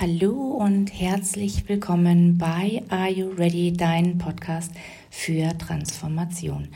[0.00, 4.72] Hallo und herzlich willkommen bei Are You Ready, dein Podcast
[5.10, 6.68] für Transformation.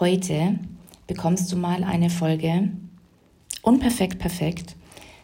[0.00, 0.58] Heute
[1.06, 2.70] bekommst du mal eine Folge
[3.62, 4.74] unperfekt perfekt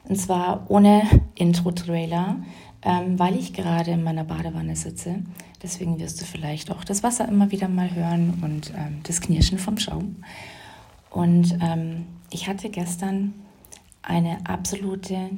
[0.05, 1.03] und zwar ohne
[1.35, 2.37] Intro-Trailer,
[2.83, 5.17] ähm, weil ich gerade in meiner Badewanne sitze.
[5.61, 9.59] Deswegen wirst du vielleicht auch das Wasser immer wieder mal hören und ähm, das Knirschen
[9.59, 10.23] vom Schaum.
[11.11, 13.35] Und ähm, ich hatte gestern
[14.03, 15.31] eine absolute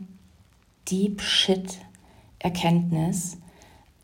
[0.89, 1.79] Deep Shit
[2.39, 3.39] Erkenntnis.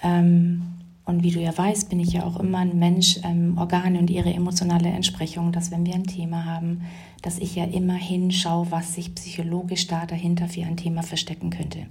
[0.02, 0.62] Ähm,
[1.04, 4.10] und wie du ja weißt, bin ich ja auch immer ein Mensch, ähm, Organe und
[4.10, 6.82] ihre emotionale Entsprechung, dass wenn wir ein Thema haben,
[7.22, 11.86] dass ich ja immer hinschaue, was sich psychologisch da dahinter für ein Thema verstecken könnte.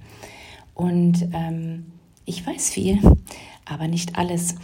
[0.74, 1.86] Und ähm,
[2.26, 3.00] ich weiß viel,
[3.66, 4.56] aber nicht alles.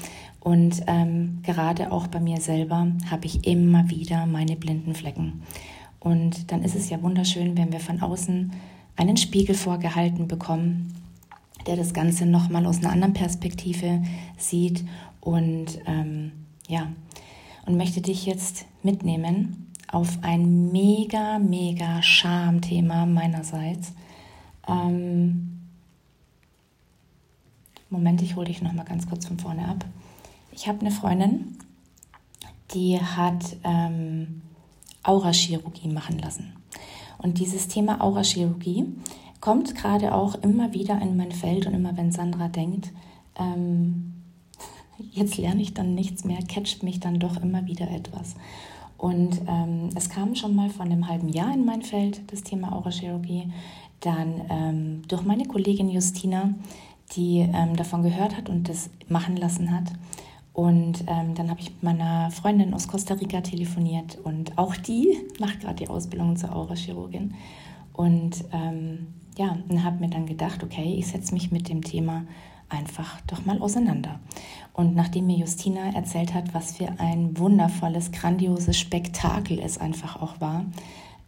[0.41, 5.43] Und ähm, gerade auch bei mir selber habe ich immer wieder meine blinden Flecken.
[5.99, 8.51] Und dann ist es ja wunderschön, wenn wir von außen
[8.95, 10.95] einen Spiegel vorgehalten bekommen,
[11.67, 14.03] der das Ganze nochmal aus einer anderen Perspektive
[14.37, 14.83] sieht
[15.19, 16.31] und ähm,
[16.67, 16.87] ja,
[17.65, 23.93] und möchte dich jetzt mitnehmen auf ein mega, mega Schamthema meinerseits.
[24.67, 25.59] Ähm,
[27.89, 29.85] Moment, ich hole dich nochmal ganz kurz von vorne ab.
[30.53, 31.57] Ich habe eine Freundin,
[32.73, 34.41] die hat ähm,
[35.03, 36.53] Aurachirurgie machen lassen.
[37.21, 38.85] Und dieses Thema Aurachirurgie
[39.39, 42.91] kommt gerade auch immer wieder in mein Feld und immer wenn Sandra denkt,
[43.37, 44.13] ähm,
[45.11, 48.35] jetzt lerne ich dann nichts mehr, catcht mich dann doch immer wieder etwas.
[48.97, 52.71] Und ähm, es kam schon mal vor einem halben Jahr in mein Feld das Thema
[52.71, 53.51] Aurachirurgie.
[53.99, 56.53] Dann ähm, durch meine Kollegin Justina,
[57.15, 59.85] die ähm, davon gehört hat und das machen lassen hat.
[60.53, 65.17] Und ähm, dann habe ich mit meiner Freundin aus Costa Rica telefoniert und auch die
[65.39, 67.35] macht gerade die Ausbildung zur Aurachirurgin.
[67.93, 72.25] Und ähm, ja, und habe mir dann gedacht, okay, ich setze mich mit dem Thema
[72.67, 74.19] einfach doch mal auseinander.
[74.73, 80.39] Und nachdem mir Justina erzählt hat, was für ein wundervolles, grandioses Spektakel es einfach auch
[80.39, 80.65] war,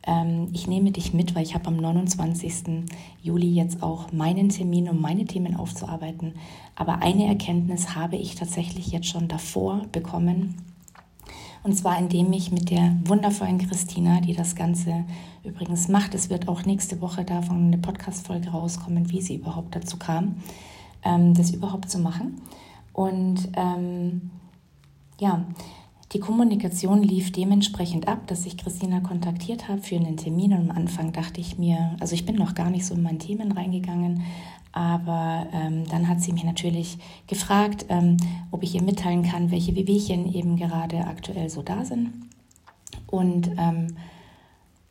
[0.05, 2.85] ähm, ich nehme dich mit, weil ich habe am 29.
[3.21, 6.33] Juli jetzt auch meinen Termin, um meine Themen aufzuarbeiten.
[6.75, 10.55] Aber eine Erkenntnis habe ich tatsächlich jetzt schon davor bekommen.
[11.63, 15.05] Und zwar indem ich mit der wundervollen Christina, die das Ganze
[15.43, 19.97] übrigens macht, es wird auch nächste Woche davon eine Podcast-Folge rauskommen, wie sie überhaupt dazu
[19.97, 20.35] kam,
[21.03, 22.41] ähm, das überhaupt zu machen.
[22.91, 24.31] Und ähm,
[25.19, 25.45] ja,
[26.13, 30.77] die Kommunikation lief dementsprechend ab, dass ich Christina kontaktiert habe für einen Termin und am
[30.77, 34.23] Anfang dachte ich mir, also ich bin noch gar nicht so in meine Themen reingegangen,
[34.71, 38.17] aber ähm, dann hat sie mich natürlich gefragt, ähm,
[38.51, 42.11] ob ich ihr mitteilen kann, welche Wehwehchen eben gerade aktuell so da sind
[43.07, 43.95] und ähm,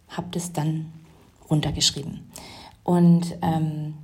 [0.08, 0.92] habe das dann
[1.48, 2.20] runtergeschrieben.
[2.82, 3.94] Und ähm,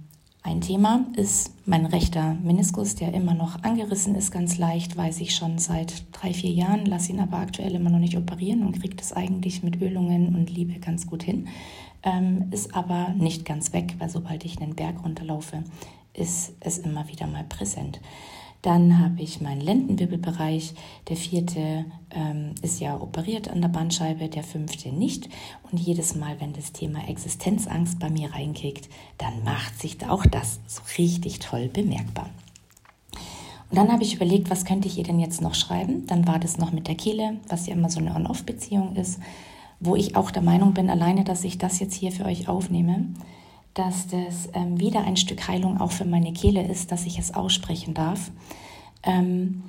[0.43, 5.35] ein Thema ist mein rechter Meniskus, der immer noch angerissen ist, ganz leicht, weiß ich
[5.35, 8.97] schon seit drei, vier Jahren, lasse ihn aber aktuell immer noch nicht operieren und kriege
[8.97, 11.49] das eigentlich mit Ölungen und Liebe ganz gut hin.
[12.03, 15.65] Ähm, ist aber nicht ganz weg, weil sobald ich einen Berg runterlaufe,
[16.15, 18.01] ist es immer wieder mal präsent.
[18.63, 20.75] Dann habe ich meinen Lendenwirbelbereich.
[21.09, 25.29] Der vierte ähm, ist ja operiert an der Bandscheibe, der fünfte nicht.
[25.71, 30.61] Und jedes Mal, wenn das Thema Existenzangst bei mir reinkickt, dann macht sich auch das
[30.67, 32.31] so richtig toll bemerkbar.
[33.71, 36.07] Und dann habe ich überlegt, was könnte ich ihr denn jetzt noch schreiben?
[36.07, 39.21] Dann war das noch mit der Kehle, was ja immer so eine On-Off-Beziehung ist,
[39.79, 43.07] wo ich auch der Meinung bin, alleine, dass ich das jetzt hier für euch aufnehme,
[43.79, 47.35] dass das ähm, wieder ein Stück Heilung auch für meine Kehle ist, dass ich es
[47.35, 48.33] aussprechen darf.
[49.05, 49.63] Ähm,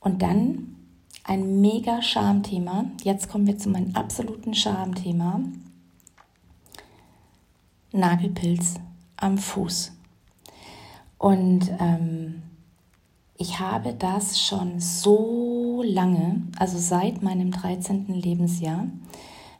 [0.00, 0.76] und dann
[1.24, 2.86] ein mega Schamthema.
[3.02, 5.40] Jetzt kommen wir zu meinem absoluten Schamthema.
[7.92, 8.76] Nagelpilz
[9.16, 9.92] am Fuß.
[11.18, 12.42] Und ähm,
[13.36, 18.06] ich habe das schon so lange, also seit meinem 13.
[18.06, 18.86] Lebensjahr,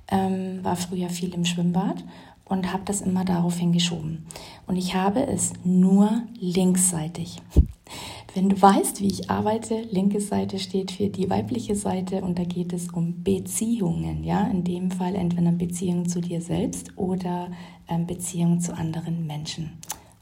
[0.08, 2.02] ähm, war früher viel im Schwimmbad
[2.50, 4.26] und habe das immer daraufhin geschoben.
[4.66, 7.40] Und ich habe es nur linksseitig.
[8.34, 12.44] Wenn du weißt, wie ich arbeite, linke Seite steht für die weibliche Seite und da
[12.44, 17.50] geht es um Beziehungen, ja, in dem Fall entweder Beziehung zu dir selbst oder
[17.88, 19.72] ähm, Beziehung zu anderen Menschen.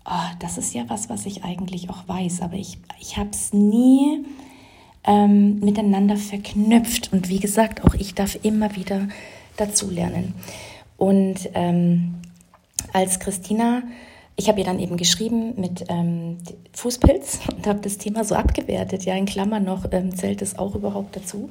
[0.06, 3.52] Oh, das ist ja was, was ich eigentlich auch weiß, aber ich, ich habe es
[3.52, 4.24] nie
[5.04, 9.08] ähm, miteinander verknüpft und wie gesagt, auch ich darf immer wieder
[9.58, 10.34] dazulernen.
[10.98, 12.16] Und ähm,
[12.92, 13.84] als Christina,
[14.36, 16.36] ich habe ihr dann eben geschrieben mit ähm,
[16.74, 19.04] Fußpilz und habe das Thema so abgewertet.
[19.04, 21.48] Ja, in Klammern noch ähm, zählt es auch überhaupt dazu.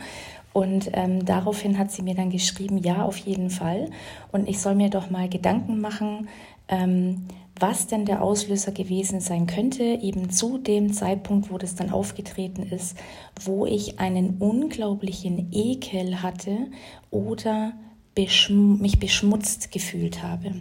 [0.53, 3.89] Und ähm, daraufhin hat sie mir dann geschrieben, ja, auf jeden Fall.
[4.31, 6.27] Und ich soll mir doch mal Gedanken machen,
[6.67, 7.27] ähm,
[7.59, 12.63] was denn der Auslöser gewesen sein könnte, eben zu dem Zeitpunkt, wo das dann aufgetreten
[12.63, 12.97] ist,
[13.41, 16.67] wo ich einen unglaublichen Ekel hatte
[17.11, 17.73] oder
[18.17, 20.55] beschm mich beschmutzt gefühlt habe.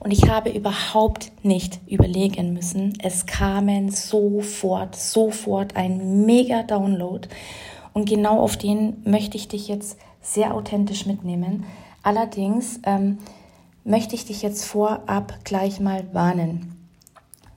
[0.00, 2.92] Und ich habe überhaupt nicht überlegen müssen.
[3.02, 7.26] Es kamen sofort, sofort ein mega Download.
[7.94, 11.64] Und genau auf den möchte ich dich jetzt sehr authentisch mitnehmen.
[12.02, 13.16] Allerdings ähm,
[13.84, 16.75] möchte ich dich jetzt vorab gleich mal warnen.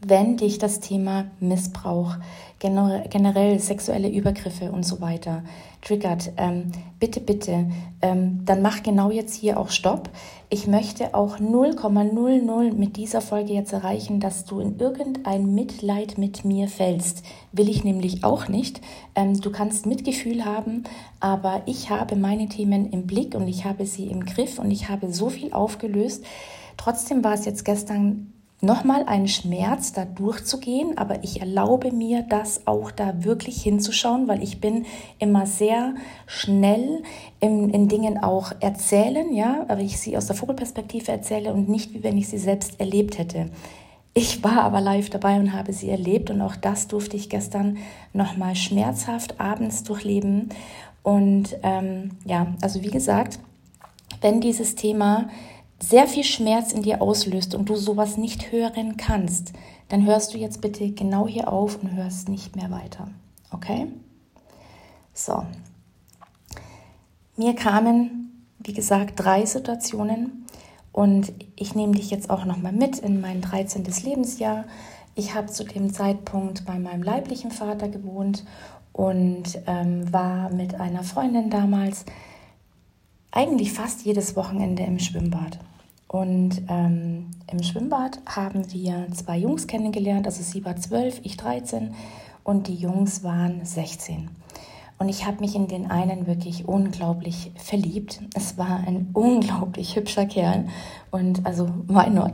[0.02, 2.16] Wenn dich das Thema Missbrauch,
[2.60, 5.44] generell sexuelle Übergriffe und so weiter
[5.82, 7.70] triggert, ähm, bitte, bitte,
[8.02, 10.10] ähm, dann mach genau jetzt hier auch Stopp.
[10.50, 16.46] Ich möchte auch 0,00 mit dieser Folge jetzt erreichen, dass du in irgendein Mitleid mit
[16.46, 17.24] mir fällst.
[17.52, 18.80] Will ich nämlich auch nicht.
[19.16, 20.84] Ähm, du kannst Mitgefühl haben,
[21.20, 24.88] aber ich habe meine Themen im Blick und ich habe sie im Griff und ich
[24.88, 26.24] habe so viel aufgelöst.
[26.78, 32.68] Trotzdem war es jetzt gestern nochmal einen Schmerz da durchzugehen, aber ich erlaube mir, das
[32.68, 34.86] auch da wirklich hinzuschauen, weil ich bin
[35.18, 35.96] immer sehr
[36.28, 37.04] schnell
[37.40, 41.94] in, in Dingen auch erzählen, ja, aber ich sie aus der Vogelperspektive erzähle und nicht,
[41.94, 43.50] wie wenn ich sie selbst erlebt hätte.
[44.14, 47.78] Ich war aber live dabei und habe sie erlebt und auch das durfte ich gestern
[48.12, 50.50] nochmal schmerzhaft abends durchleben.
[51.04, 53.40] Und ähm, ja, also wie gesagt,
[54.20, 55.30] wenn dieses Thema
[55.82, 59.54] sehr viel Schmerz in dir auslöst und du sowas nicht hören kannst,
[59.88, 63.10] dann hörst du jetzt bitte genau hier auf und hörst nicht mehr weiter.
[63.52, 63.88] Okay?
[65.14, 65.46] So.
[67.36, 70.46] Mir kamen, wie gesagt, drei Situationen
[70.92, 73.86] und ich nehme dich jetzt auch nochmal mit in mein 13.
[74.04, 74.66] Lebensjahr.
[75.16, 78.44] Ich habe zu dem Zeitpunkt bei meinem leiblichen Vater gewohnt
[78.94, 82.06] und ähm, war mit einer Freundin damals
[83.32, 85.60] eigentlich fast jedes Wochenende im Schwimmbad.
[86.08, 90.26] Und ähm, im Schwimmbad haben wir zwei Jungs kennengelernt.
[90.26, 91.94] Also sie war zwölf, ich 13
[92.44, 94.30] und die Jungs waren 16.
[94.98, 98.22] Und ich habe mich in den einen wirklich unglaublich verliebt.
[98.36, 100.68] Es war ein unglaublich hübscher Kerl
[101.12, 102.34] und also why not?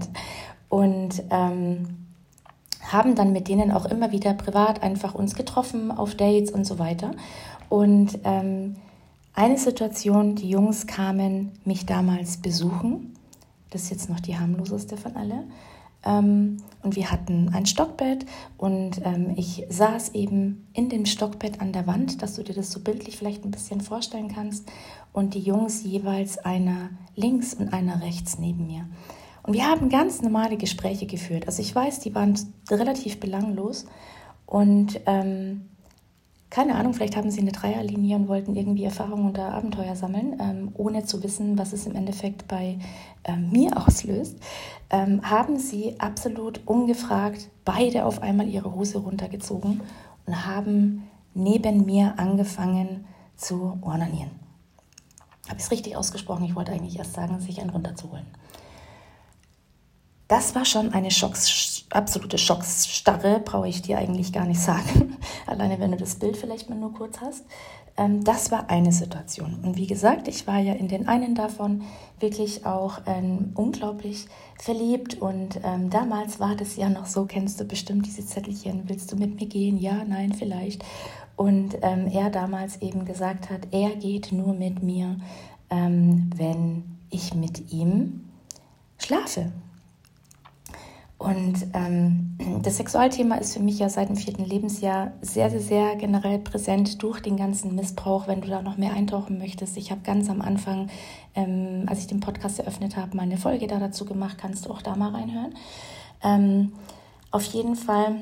[0.69, 2.07] Und ähm,
[2.81, 6.79] haben dann mit denen auch immer wieder privat einfach uns getroffen auf Dates und so
[6.79, 7.11] weiter.
[7.69, 8.77] Und ähm,
[9.35, 13.15] eine Situation, die Jungs kamen mich damals besuchen
[13.75, 15.43] das ist jetzt noch die harmloseste von alle.
[16.05, 18.25] Ähm, und wir hatten ein Stockbett
[18.57, 22.71] und ähm, ich saß eben in dem Stockbett an der Wand, dass du dir das
[22.71, 24.71] so bildlich vielleicht ein bisschen vorstellen kannst.
[25.11, 28.87] Und die Jungs jeweils einer links und einer rechts neben mir.
[29.43, 31.47] Und wir haben ganz normale Gespräche geführt.
[31.47, 32.39] Also ich weiß, die waren
[32.71, 33.87] relativ belanglos.
[34.45, 35.65] Und ähm,
[36.55, 40.69] keine Ahnung, vielleicht haben sie eine Dreierlinie und wollten irgendwie Erfahrungen oder Abenteuer sammeln, ähm,
[40.73, 42.79] ohne zu wissen, was es im Endeffekt bei
[43.25, 44.37] ähm, mir auslöst,
[44.89, 49.81] ähm, haben sie absolut ungefragt beide auf einmal ihre Hose runtergezogen
[50.25, 51.03] und haben
[51.33, 53.05] neben mir angefangen
[53.35, 54.31] zu ornanieren.
[55.49, 56.45] Habe ich es richtig ausgesprochen?
[56.45, 58.27] Ich wollte eigentlich erst sagen, sich einen runterzuholen.
[60.27, 65.17] Das war schon eine Schocks, absolute Schocksstarre, brauche ich dir eigentlich gar nicht sagen.
[65.45, 67.45] Alleine wenn du das Bild vielleicht mal nur kurz hast.
[67.97, 69.59] Ähm, das war eine Situation.
[69.63, 71.83] Und wie gesagt, ich war ja in den einen davon
[72.19, 74.25] wirklich auch ähm, unglaublich
[74.59, 75.21] verliebt.
[75.21, 79.15] Und ähm, damals war das ja noch so, kennst du bestimmt diese Zettelchen, willst du
[79.15, 79.77] mit mir gehen?
[79.77, 80.83] Ja, nein, vielleicht.
[81.35, 85.17] Und ähm, er damals eben gesagt hat, er geht nur mit mir,
[85.69, 88.25] ähm, wenn ich mit ihm
[88.97, 89.51] schlafe.
[91.17, 95.95] Und ähm, das Sexualthema ist für mich ja seit dem vierten Lebensjahr sehr, sehr, sehr
[95.95, 98.27] generell präsent durch den ganzen Missbrauch.
[98.27, 100.89] Wenn du da noch mehr eintauchen möchtest, ich habe ganz am Anfang,
[101.33, 104.71] ähm, als ich den Podcast eröffnet habe, mal eine Folge da dazu gemacht, kannst du
[104.71, 105.55] auch da mal reinhören.
[106.21, 106.73] Ähm,
[107.31, 108.17] auf jeden Fall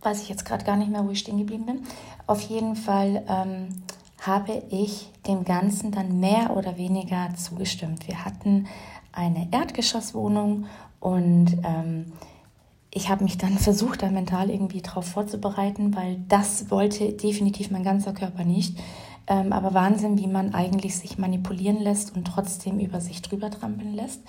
[0.00, 1.82] weiß ich jetzt gerade gar nicht mehr, wo ich stehen geblieben bin.
[2.26, 3.68] Auf jeden Fall ähm,
[4.20, 8.08] habe ich dem Ganzen dann mehr oder weniger zugestimmt.
[8.08, 8.66] Wir hatten
[9.12, 10.66] eine Erdgeschosswohnung
[11.04, 12.06] und ähm,
[12.90, 17.84] ich habe mich dann versucht, da mental irgendwie drauf vorzubereiten, weil das wollte definitiv mein
[17.84, 18.78] ganzer Körper nicht.
[19.26, 23.92] Ähm, aber Wahnsinn, wie man eigentlich sich manipulieren lässt und trotzdem über sich drüber trampeln
[23.94, 24.22] lässt,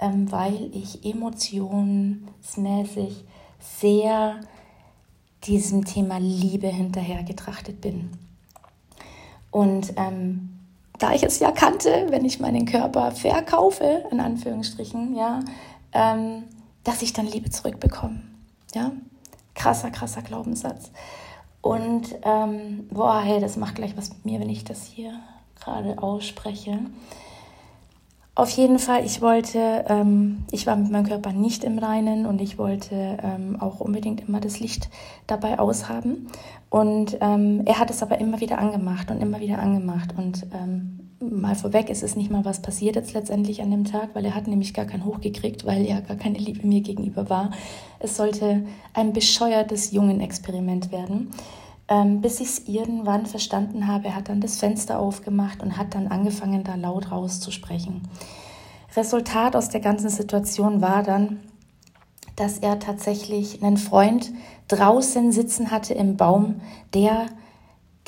[0.00, 3.24] ähm, weil ich emotionsmäßig
[3.60, 4.40] sehr
[5.44, 8.10] diesem Thema Liebe hinterher getrachtet bin.
[9.52, 10.58] Und ähm,
[10.98, 15.44] da ich es ja kannte, wenn ich meinen Körper verkaufe, in Anführungsstrichen, ja,
[15.96, 16.44] ähm,
[16.84, 18.20] dass ich dann Liebe zurückbekomme.
[18.74, 18.92] Ja?
[19.54, 20.90] Krasser, krasser Glaubenssatz.
[21.62, 25.18] Und ähm, boah, hey, das macht gleich was mit mir, wenn ich das hier
[25.58, 26.78] gerade ausspreche.
[28.36, 32.42] Auf jeden Fall, ich wollte, ähm, ich war mit meinem Körper nicht im Reinen und
[32.42, 34.90] ich wollte ähm, auch unbedingt immer das Licht
[35.26, 36.28] dabei aushaben.
[36.68, 40.14] Und ähm, er hat es aber immer wieder angemacht und immer wieder angemacht.
[40.18, 44.10] Und ähm, mal vorweg, es ist nicht mal was passiert jetzt letztendlich an dem Tag,
[44.14, 47.50] weil er hat nämlich gar keinen hochgekriegt, weil er gar keine Liebe mir gegenüber war.
[47.98, 51.30] Es sollte ein bescheuertes Jungenexperiment werden.
[51.88, 56.08] Ähm, bis ich es irgendwann verstanden habe, hat dann das Fenster aufgemacht und hat dann
[56.08, 58.02] angefangen, da laut rauszusprechen.
[58.96, 61.40] Resultat aus der ganzen Situation war dann,
[62.34, 64.32] dass er tatsächlich einen Freund
[64.68, 66.60] draußen sitzen hatte im Baum,
[66.92, 67.26] der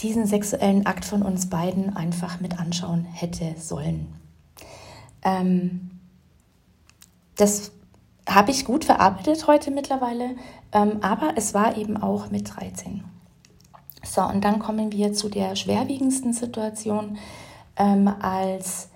[0.00, 4.14] diesen sexuellen Akt von uns beiden einfach mit anschauen hätte sollen.
[5.22, 5.90] Ähm,
[7.36, 7.72] das
[8.28, 10.36] habe ich gut verarbeitet heute mittlerweile,
[10.72, 13.02] ähm, aber es war eben auch mit 13.
[14.04, 17.18] So, und dann kommen wir zu der schwerwiegendsten Situation,
[17.76, 18.90] ähm, als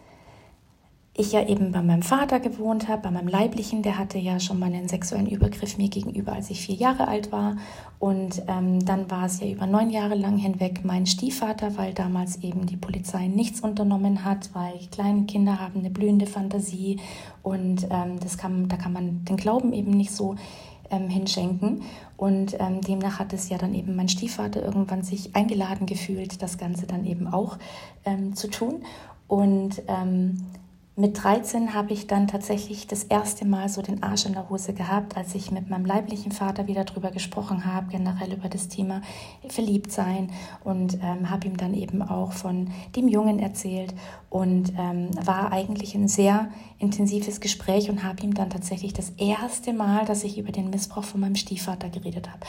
[1.14, 4.58] ich ja eben bei meinem Vater gewohnt habe, bei meinem Leiblichen, der hatte ja schon
[4.58, 7.56] mal einen sexuellen Übergriff mir gegenüber, als ich vier Jahre alt war.
[7.98, 12.42] Und ähm, dann war es ja über neun Jahre lang hinweg mein Stiefvater, weil damals
[12.42, 16.98] eben die Polizei nichts unternommen hat, weil kleine Kinder haben eine blühende Fantasie
[17.42, 20.36] und ähm, das kann, da kann man den Glauben eben nicht so
[20.90, 21.82] ähm, hinschenken.
[22.16, 26.56] Und ähm, demnach hat es ja dann eben mein Stiefvater irgendwann sich eingeladen gefühlt, das
[26.56, 27.58] Ganze dann eben auch
[28.06, 28.82] ähm, zu tun.
[29.28, 30.38] Und ähm,
[30.94, 34.74] mit 13 habe ich dann tatsächlich das erste Mal so den Arsch in der Hose
[34.74, 39.00] gehabt, als ich mit meinem leiblichen Vater wieder darüber gesprochen habe, generell über das Thema
[39.48, 40.30] Verliebtsein
[40.64, 43.94] und ähm, habe ihm dann eben auch von dem Jungen erzählt
[44.28, 49.72] und ähm, war eigentlich ein sehr intensives Gespräch und habe ihm dann tatsächlich das erste
[49.72, 52.40] Mal, dass ich über den Missbrauch von meinem Stiefvater geredet habe.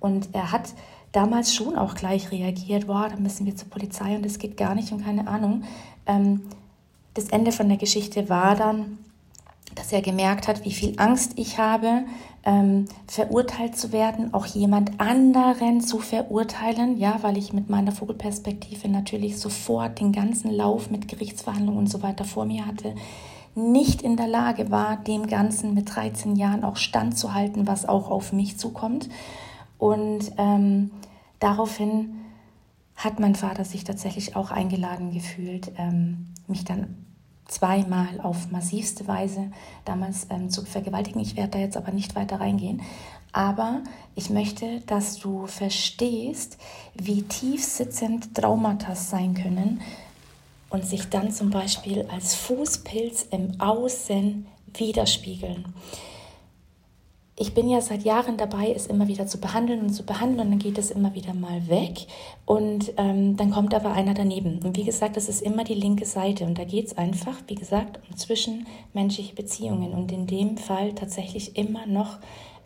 [0.00, 0.74] Und er hat
[1.12, 4.74] damals schon auch gleich reagiert, boah, da müssen wir zur Polizei und das geht gar
[4.74, 5.62] nicht und keine Ahnung.
[6.06, 6.40] Ähm,
[7.14, 8.98] das Ende von der Geschichte war dann,
[9.74, 12.04] dass er gemerkt hat, wie viel Angst ich habe,
[12.44, 18.88] ähm, verurteilt zu werden, auch jemand anderen zu verurteilen, ja, weil ich mit meiner Vogelperspektive
[18.88, 22.94] natürlich sofort den ganzen Lauf mit Gerichtsverhandlungen und so weiter vor mir hatte,
[23.54, 28.32] nicht in der Lage war, dem Ganzen mit 13 Jahren auch standzuhalten, was auch auf
[28.32, 29.08] mich zukommt.
[29.78, 30.90] Und ähm,
[31.38, 32.16] daraufhin
[32.96, 37.03] hat mein Vater sich tatsächlich auch eingeladen gefühlt, ähm, mich dann
[37.46, 39.50] zweimal auf massivste Weise
[39.84, 41.20] damals ähm, zu vergewaltigen.
[41.20, 42.82] Ich werde da jetzt aber nicht weiter reingehen.
[43.32, 43.82] Aber
[44.14, 46.56] ich möchte, dass du verstehst,
[46.94, 49.80] wie tief sitzend Traumata sein können
[50.70, 55.64] und sich dann zum Beispiel als Fußpilz im Außen widerspiegeln
[57.36, 60.50] ich bin ja seit Jahren dabei, es immer wieder zu behandeln und zu behandeln und
[60.50, 62.06] dann geht es immer wieder mal weg
[62.46, 64.60] und ähm, dann kommt aber einer daneben.
[64.62, 67.56] Und wie gesagt, das ist immer die linke Seite und da geht es einfach, wie
[67.56, 72.18] gesagt, um zwischenmenschliche Beziehungen und in dem Fall tatsächlich immer noch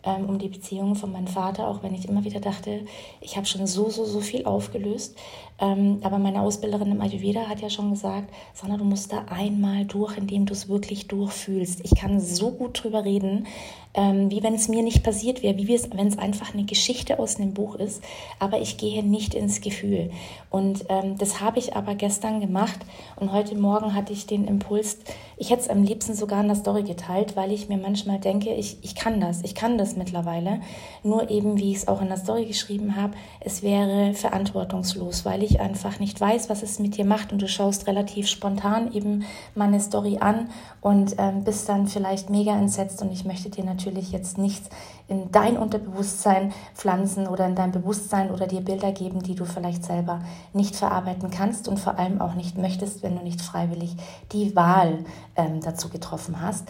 [0.03, 2.85] ähm, um die Beziehung von meinem Vater, auch wenn ich immer wieder dachte,
[3.21, 5.17] ich habe schon so, so, so viel aufgelöst.
[5.61, 9.85] Ähm, aber meine Ausbilderin im Ayurveda hat ja schon gesagt, Sandra, du musst da einmal
[9.85, 11.81] durch, indem du es wirklich durchfühlst.
[11.83, 13.45] Ich kann so gut drüber reden,
[13.93, 17.37] ähm, wie wenn es mir nicht passiert wäre, wie wenn es einfach eine Geschichte aus
[17.37, 18.03] einem Buch ist,
[18.37, 20.11] aber ich gehe nicht ins Gefühl.
[20.51, 22.79] Und ähm, das habe ich aber gestern gemacht
[23.15, 24.99] und heute Morgen hatte ich den Impuls,
[25.37, 28.53] ich hätte es am liebsten sogar in der Story geteilt, weil ich mir manchmal denke,
[28.53, 30.61] ich, ich kann das, ich kann das mittlerweile.
[31.03, 35.41] Nur eben, wie ich es auch in der Story geschrieben habe, es wäre verantwortungslos, weil
[35.41, 39.25] ich einfach nicht weiß, was es mit dir macht und du schaust relativ spontan eben
[39.55, 40.49] meine Story an
[40.81, 44.69] und ähm, bist dann vielleicht mega entsetzt und ich möchte dir natürlich jetzt nichts
[45.07, 49.83] in dein Unterbewusstsein pflanzen oder in dein Bewusstsein oder dir Bilder geben, die du vielleicht
[49.83, 50.21] selber
[50.53, 53.95] nicht verarbeiten kannst und vor allem auch nicht möchtest, wenn du nicht freiwillig
[54.31, 56.67] die Wahl ähm, dazu getroffen hast.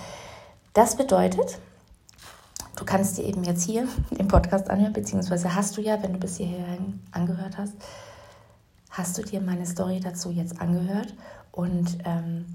[0.73, 1.59] Das bedeutet,
[2.77, 6.19] du kannst dir eben jetzt hier den Podcast anhören, beziehungsweise hast du ja, wenn du
[6.19, 7.73] bis hierhin angehört hast,
[8.99, 11.13] hast du dir meine Story dazu jetzt angehört
[11.53, 12.45] und ähm,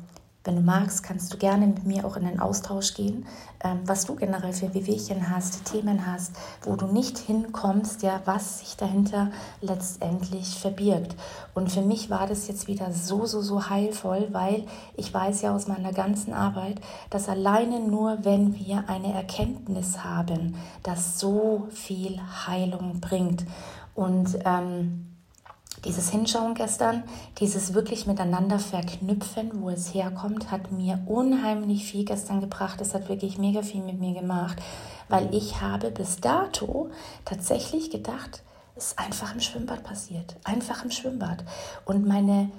[0.47, 3.25] wenn du magst, kannst du gerne mit mir auch in den Austausch gehen,
[3.63, 8.59] ähm, was du generell für Wehwehchen hast, Themen hast, wo du nicht hinkommst, ja, was
[8.59, 9.31] sich dahinter
[9.63, 11.17] letztendlich verbirgt.
[11.55, 15.57] Und für mich war das jetzt wieder so, so, so heilvoll, weil ich weiß ja
[15.57, 22.21] aus meiner ganzen Arbeit, dass alleine nur, wenn wir eine Erkenntnis haben, das so viel
[22.47, 23.47] Heilung bringt.
[23.95, 25.14] Und ähm,
[25.85, 27.05] dieses Hinschauen gestern,
[27.39, 32.81] dieses wirklich miteinander verknüpfen, wo es herkommt, hat mir unheimlich viel gestern gebracht.
[32.81, 34.59] Es hat wirklich mega viel mit mir gemacht,
[35.09, 36.91] weil ich habe bis dato
[37.25, 38.43] tatsächlich gedacht,
[38.77, 40.37] es ist einfach im Schwimmbad passiert.
[40.45, 41.45] Einfach im Schwimmbad.
[41.85, 42.51] Und meine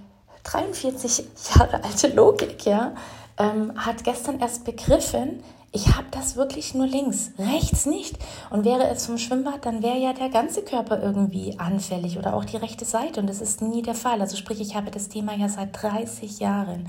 [0.44, 2.94] 43 Jahre alte Logik, ja,
[3.38, 5.44] ähm, hat gestern erst begriffen,
[5.75, 8.17] ich habe das wirklich nur links, rechts nicht.
[8.50, 12.46] Und wäre es vom Schwimmbad, dann wäre ja der ganze Körper irgendwie anfällig oder auch
[12.46, 13.20] die rechte Seite.
[13.20, 14.22] Und das ist nie der Fall.
[14.22, 16.88] Also sprich, ich habe das Thema ja seit 30 Jahren.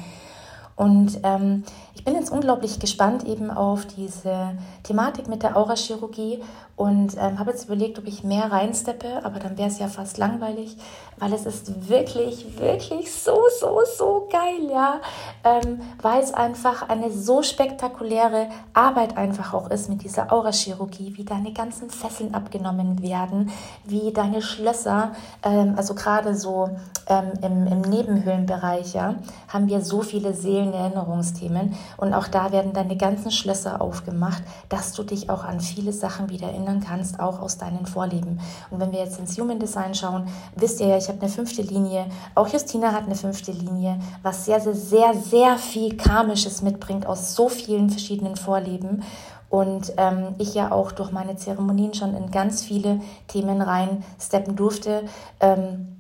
[0.77, 1.65] Und ähm,
[1.95, 4.53] ich bin jetzt unglaublich gespannt eben auf diese
[4.83, 6.43] Thematik mit der Aurachirurgie
[6.77, 10.19] und ähm, habe jetzt überlegt, ob ich mehr reinsteppe, aber dann wäre es ja fast
[10.19, 10.77] langweilig,
[11.17, 15.01] weil es ist wirklich, wirklich so, so, so geil, ja,
[15.47, 21.25] ähm, weil es einfach eine so spektakuläre Arbeit einfach auch ist mit dieser Aurachirurgie, wie
[21.25, 23.51] deine ganzen Fesseln abgenommen werden,
[23.85, 25.13] wie deine Schlösser,
[25.45, 26.71] ähm, also gerade so
[27.07, 29.15] ähm, im, im Nebenhöhlenbereich, ja,
[29.47, 35.05] haben wir so viele Seelenerinnerungsthemen und auch da werden deine ganzen Schlösser aufgemacht, dass du
[35.05, 38.41] dich auch an viele Sachen wieder erinnern kannst, auch aus deinen Vorleben.
[38.71, 40.27] Und wenn wir jetzt ins Human Design schauen,
[40.57, 44.45] wisst ihr ja, ich habe eine fünfte Linie, auch Justina hat eine fünfte Linie, was
[44.45, 49.03] sehr, sehr, sehr, sehr viel Karmisches mitbringt aus so vielen verschiedenen Vorleben.
[49.49, 54.57] Und ähm, ich ja auch durch meine Zeremonien schon in ganz viele Themen rein steppen
[54.57, 55.05] durfte.
[55.41, 55.97] Ähm,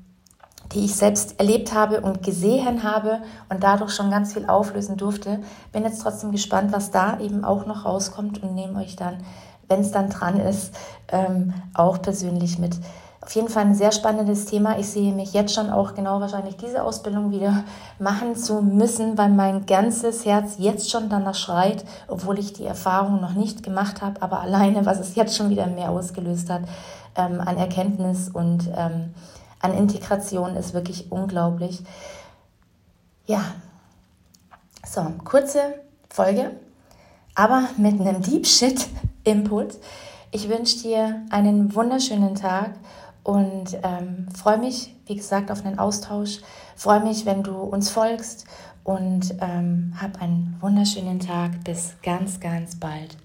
[0.72, 5.40] die ich selbst erlebt habe und gesehen habe und dadurch schon ganz viel auflösen durfte.
[5.72, 9.18] Bin jetzt trotzdem gespannt, was da eben auch noch rauskommt und nehme euch dann,
[9.68, 10.74] wenn es dann dran ist,
[11.08, 12.76] ähm, auch persönlich mit.
[13.26, 14.78] Auf jeden Fall ein sehr spannendes Thema.
[14.78, 17.64] Ich sehe mich jetzt schon auch genau wahrscheinlich diese Ausbildung wieder
[17.98, 23.20] machen zu müssen, weil mein ganzes Herz jetzt schon danach schreit, obwohl ich die Erfahrung
[23.20, 26.62] noch nicht gemacht habe, aber alleine, was es jetzt schon wieder mehr ausgelöst hat
[27.16, 29.12] ähm, an Erkenntnis und ähm,
[29.60, 31.82] an Integration ist wirklich unglaublich.
[33.26, 33.40] Ja,
[34.86, 35.74] so, kurze
[36.08, 36.52] Folge,
[37.34, 38.86] aber mit einem Deep Shit
[39.24, 39.74] Input.
[40.30, 42.74] Ich wünsche dir einen wunderschönen Tag
[43.26, 46.38] und ähm, freue mich, wie gesagt, auf einen Austausch.
[46.76, 48.46] Freue mich, wenn du uns folgst
[48.84, 51.64] und ähm, hab einen wunderschönen Tag.
[51.64, 53.16] Bis ganz, ganz bald.